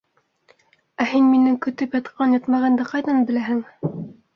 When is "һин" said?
1.11-1.29